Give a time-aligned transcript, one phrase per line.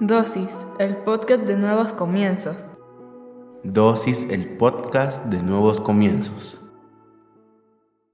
[0.00, 2.56] Dosis, el podcast de nuevos comienzos.
[3.62, 6.60] Dosis, el podcast de nuevos comienzos.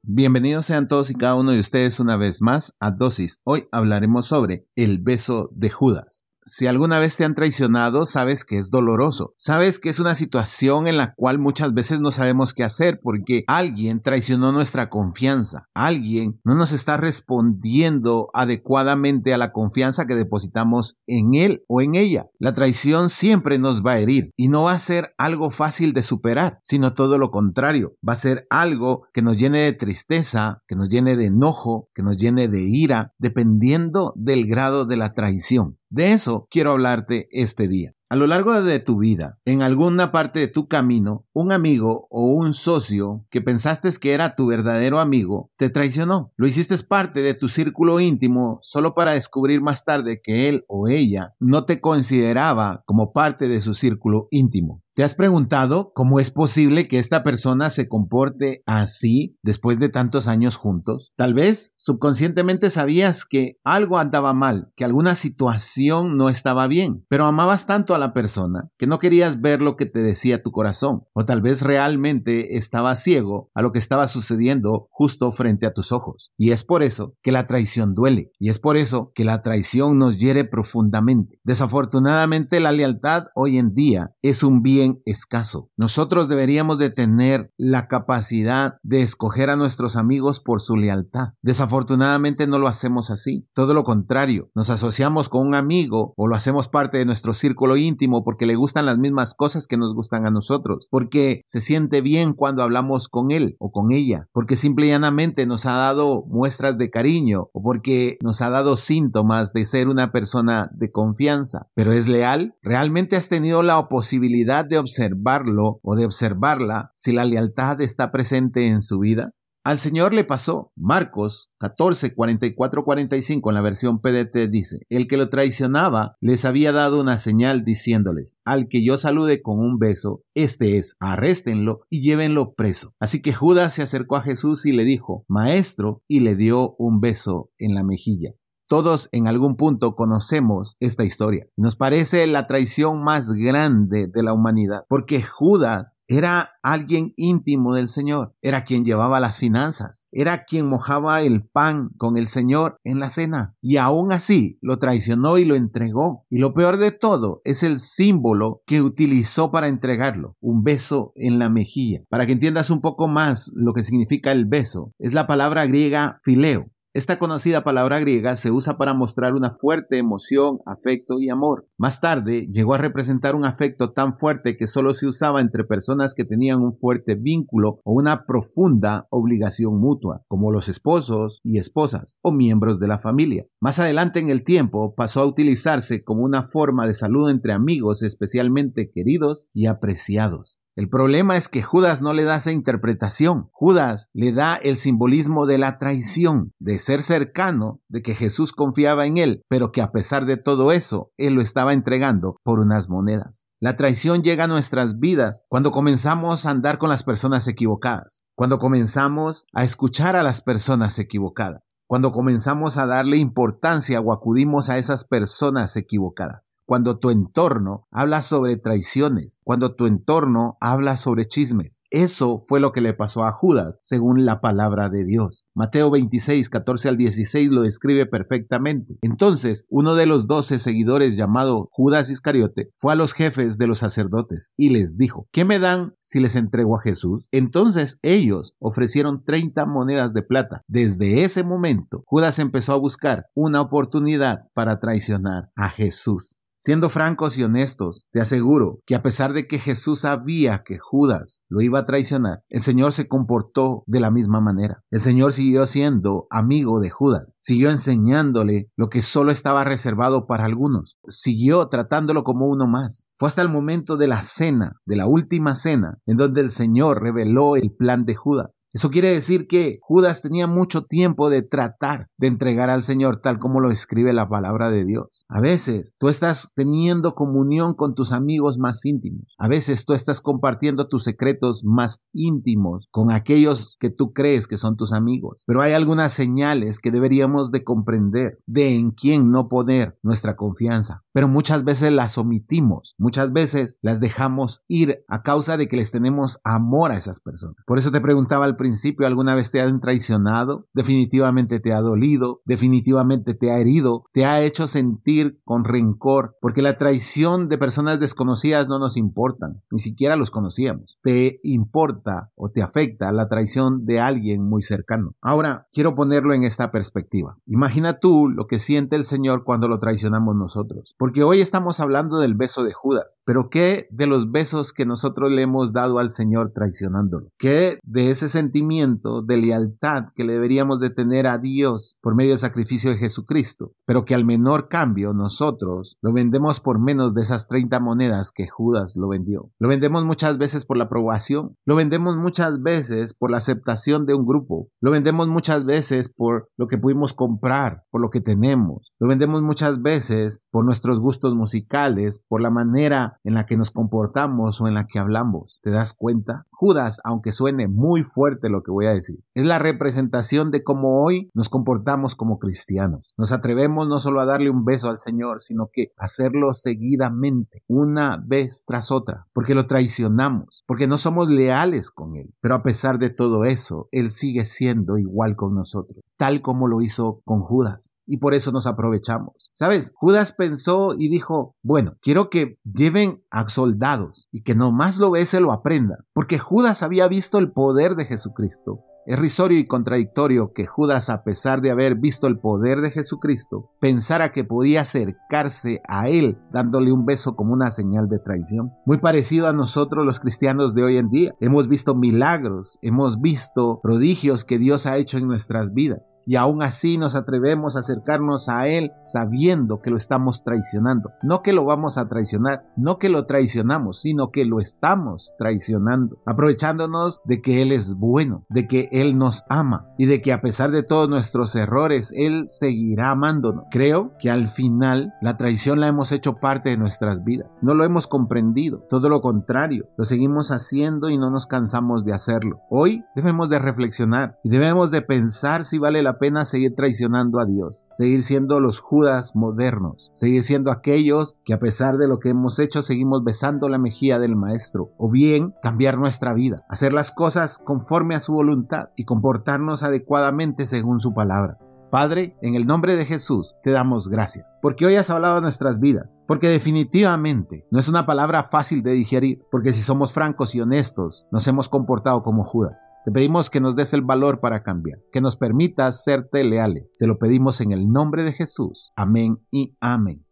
[0.03, 3.41] Bienvenidos sean todos y cada uno de ustedes una vez más a Dosis.
[3.45, 6.28] Hoy hablaremos sobre el beso de Judas.
[6.51, 9.35] Si alguna vez te han traicionado, sabes que es doloroso.
[9.37, 13.45] Sabes que es una situación en la cual muchas veces no sabemos qué hacer porque
[13.47, 15.69] alguien traicionó nuestra confianza.
[15.75, 21.97] Alguien no nos está respondiendo adecuadamente a la confianza que depositamos en él o en
[21.97, 22.29] ella.
[22.39, 26.03] La traición siempre nos va a herir y no va a ser algo fácil de
[26.03, 27.93] superar, sino todo lo contrario.
[28.07, 32.03] Va a ser algo que nos llene de tristeza, que nos llene de enojo, que
[32.03, 35.78] nos llene de ira, dependiendo del grado de la traición.
[35.91, 37.93] De eso quiero hablarte este día.
[38.11, 42.23] A lo largo de tu vida, en alguna parte de tu camino, un amigo o
[42.23, 46.33] un socio que pensaste que era tu verdadero amigo te traicionó.
[46.37, 50.89] Lo hiciste parte de tu círculo íntimo solo para descubrir más tarde que él o
[50.89, 54.83] ella no te consideraba como parte de su círculo íntimo.
[54.99, 60.27] ¿Te has preguntado cómo es posible que esta persona se comporte así después de tantos
[60.27, 61.13] años juntos?
[61.15, 67.27] Tal vez subconscientemente sabías que algo andaba mal, que alguna situación no estaba bien, pero
[67.27, 71.05] amabas tanto a la persona que no querías ver lo que te decía tu corazón,
[71.13, 75.93] o tal vez realmente estabas ciego a lo que estaba sucediendo justo frente a tus
[75.93, 76.33] ojos.
[76.37, 79.97] Y es por eso que la traición duele, y es por eso que la traición
[79.97, 81.39] nos hiere profundamente.
[81.45, 85.71] Desafortunadamente la lealtad hoy en día es un bien escaso.
[85.77, 91.35] Nosotros deberíamos de tener la capacidad de escoger a nuestros amigos por su lealtad.
[91.43, 93.47] Desafortunadamente no lo hacemos así.
[93.55, 97.77] Todo lo contrario, nos asociamos con un amigo o lo hacemos parte de nuestro círculo
[97.77, 102.01] íntimo porque le gustan las mismas cosas que nos gustan a nosotros, porque se siente
[102.01, 106.25] bien cuando hablamos con él o con ella, porque simple y llanamente nos ha dado
[106.27, 111.69] muestras de cariño o porque nos ha dado síntomas de ser una persona de confianza.
[111.75, 117.25] Pero es leal, realmente has tenido la posibilidad de observarlo o de observarla si la
[117.25, 119.33] lealtad está presente en su vida?
[119.69, 120.73] Al Señor le pasó.
[120.77, 126.73] Marcos 14, 44, 45 en la versión PDT dice, el que lo traicionaba les había
[126.73, 132.01] dado una señal diciéndoles, al que yo salude con un beso, este es, arréstenlo y
[132.01, 132.95] llévenlo preso.
[132.99, 137.01] Así que Judas se acercó a Jesús y le dijo, Maestro, y le dio un
[137.01, 138.33] beso en la mejilla.
[138.69, 141.47] Todos en algún punto conocemos esta historia.
[141.57, 147.89] Nos parece la traición más grande de la humanidad, porque Judas era alguien íntimo del
[147.89, 152.99] Señor, era quien llevaba las finanzas, era quien mojaba el pan con el Señor en
[152.99, 156.27] la cena, y aún así lo traicionó y lo entregó.
[156.29, 161.39] Y lo peor de todo es el símbolo que utilizó para entregarlo, un beso en
[161.39, 162.03] la mejilla.
[162.11, 166.21] Para que entiendas un poco más lo que significa el beso, es la palabra griega
[166.23, 171.69] fileo, esta conocida palabra griega se usa para mostrar una fuerte emoción, afecto y amor.
[171.77, 176.15] Más tarde llegó a representar un afecto tan fuerte que solo se usaba entre personas
[176.15, 182.17] que tenían un fuerte vínculo o una profunda obligación mutua, como los esposos y esposas
[182.23, 183.45] o miembros de la familia.
[183.61, 188.03] Más adelante en el tiempo pasó a utilizarse como una forma de saludo entre amigos
[188.03, 190.59] especialmente queridos y apreciados.
[190.79, 193.49] El problema es que Judas no le da esa interpretación.
[193.51, 199.05] Judas le da el simbolismo de la traición, de ser cercano, de que Jesús confiaba
[199.05, 202.89] en él, pero que a pesar de todo eso, él lo estaba entregando por unas
[202.89, 203.49] monedas.
[203.59, 208.59] La traición llega a nuestras vidas cuando comenzamos a andar con las personas equivocadas, cuando
[208.59, 214.79] comenzamos a escuchar a las personas equivocadas, cuando comenzamos a darle importancia o acudimos a
[214.79, 221.83] esas personas equivocadas cuando tu entorno habla sobre traiciones, cuando tu entorno habla sobre chismes.
[221.89, 225.47] Eso fue lo que le pasó a Judas, según la palabra de Dios.
[225.55, 228.99] Mateo 26, 14 al 16 lo describe perfectamente.
[229.01, 233.79] Entonces, uno de los doce seguidores llamado Judas Iscariote fue a los jefes de los
[233.79, 237.29] sacerdotes y les dijo, ¿qué me dan si les entrego a Jesús?
[237.33, 240.65] Entonces ellos ofrecieron 30 monedas de plata.
[240.69, 246.37] Desde ese momento, Judas empezó a buscar una oportunidad para traicionar a Jesús.
[246.61, 251.45] Siendo francos y honestos, te aseguro que a pesar de que Jesús sabía que Judas
[251.49, 254.83] lo iba a traicionar, el Señor se comportó de la misma manera.
[254.91, 260.47] El Señor siguió siendo amigo de Judas, siguió enseñándole lo que solo estaba reservado para
[260.47, 263.07] algunos, siguió tratándolo como uno más.
[263.19, 267.03] Fue hasta el momento de la cena, de la última cena, en donde el Señor
[267.03, 268.69] reveló el plan de Judas.
[268.73, 273.39] Eso quiere decir que Judas tenía mucho tiempo de tratar de entregar al Señor tal
[273.39, 275.25] como lo escribe la palabra de Dios.
[275.29, 279.35] A veces tú estás teniendo comunión con tus amigos más íntimos.
[279.39, 284.57] A veces tú estás compartiendo tus secretos más íntimos con aquellos que tú crees que
[284.57, 285.43] son tus amigos.
[285.47, 291.03] Pero hay algunas señales que deberíamos de comprender de en quién no poner nuestra confianza.
[291.13, 295.91] Pero muchas veces las omitimos, muchas veces las dejamos ir a causa de que les
[295.91, 297.57] tenemos amor a esas personas.
[297.67, 300.67] Por eso te preguntaba al principio, ¿alguna vez te han traicionado?
[300.75, 306.63] Definitivamente te ha dolido, definitivamente te ha herido, te ha hecho sentir con rencor, porque
[306.63, 310.99] la traición de personas desconocidas no nos importan, ni siquiera los conocíamos.
[311.03, 315.15] Te importa o te afecta la traición de alguien muy cercano.
[315.21, 317.37] Ahora, quiero ponerlo en esta perspectiva.
[317.47, 322.19] Imagina tú lo que siente el Señor cuando lo traicionamos nosotros, porque hoy estamos hablando
[322.19, 326.11] del beso de Judas, pero ¿qué de los besos que nosotros le hemos dado al
[326.11, 327.29] Señor traicionándolo?
[327.39, 332.31] ¿Qué de ese sentimiento de lealtad que le deberíamos de tener a Dios por medio
[332.31, 337.23] del sacrificio de Jesucristo, pero que al menor cambio nosotros lo vendemos por menos de
[337.23, 339.51] esas 30 monedas que Judas lo vendió?
[339.59, 344.13] Lo vendemos muchas veces por la aprobación, lo vendemos muchas veces por la aceptación de
[344.13, 348.93] un grupo, lo vendemos muchas veces por lo que pudimos comprar, por lo que tenemos,
[348.99, 353.71] lo vendemos muchas veces por nuestros gustos musicales, por la manera en la que nos
[353.71, 355.61] comportamos o en la que hablamos.
[355.63, 356.47] ¿Te das cuenta?
[356.61, 361.05] Judas, aunque suene muy fuerte lo que voy a decir, es la representación de cómo
[361.05, 363.15] hoy nos comportamos como cristianos.
[363.17, 368.21] Nos atrevemos no solo a darle un beso al Señor, sino que hacerlo seguidamente, una
[368.27, 372.35] vez tras otra, porque lo traicionamos, porque no somos leales con Él.
[372.41, 376.83] Pero a pesar de todo eso, Él sigue siendo igual con nosotros, tal como lo
[376.83, 379.51] hizo con Judas y por eso nos aprovechamos.
[379.55, 379.93] ¿Sabes?
[379.95, 385.25] Judas pensó y dijo, bueno, quiero que lleven a soldados y que nomás lo ve
[385.27, 390.53] se lo aprenda, porque Judas había visto el poder de Jesucristo es risorio y contradictorio
[390.53, 395.81] que Judas, a pesar de haber visto el poder de Jesucristo, pensara que podía acercarse
[395.89, 398.75] a él dándole un beso como una señal de traición.
[398.85, 401.35] Muy parecido a nosotros los cristianos de hoy en día.
[401.41, 406.63] Hemos visto milagros, hemos visto prodigios que Dios ha hecho en nuestras vidas y aún
[406.63, 411.13] así nos atrevemos a acercarnos a Él sabiendo que lo estamos traicionando.
[411.23, 416.19] No que lo vamos a traicionar, no que lo traicionamos, sino que lo estamos traicionando,
[416.27, 420.41] aprovechándonos de que Él es bueno, de que él nos ama y de que a
[420.41, 423.65] pesar de todos nuestros errores, Él seguirá amándonos.
[423.71, 427.49] Creo que al final la traición la hemos hecho parte de nuestras vidas.
[427.61, 432.13] No lo hemos comprendido, todo lo contrario, lo seguimos haciendo y no nos cansamos de
[432.13, 432.61] hacerlo.
[432.71, 437.45] Hoy debemos de reflexionar y debemos de pensar si vale la pena seguir traicionando a
[437.45, 442.31] Dios, seguir siendo los Judas modernos, seguir siendo aquellos que a pesar de lo que
[442.31, 447.11] hemos hecho seguimos besando la mejilla del Maestro, o bien cambiar nuestra vida, hacer las
[447.11, 451.59] cosas conforme a su voluntad y comportarnos adecuadamente según su palabra.
[451.91, 455.81] Padre, en el nombre de Jesús te damos gracias, porque hoy has hablado de nuestras
[455.81, 460.61] vidas, porque definitivamente no es una palabra fácil de digerir, porque si somos francos y
[460.61, 462.93] honestos, nos hemos comportado como Judas.
[463.07, 466.85] Te pedimos que nos des el valor para cambiar, que nos permitas serte leales.
[466.99, 468.93] Te lo pedimos en el nombre de Jesús.
[468.95, 470.28] Amén y amén.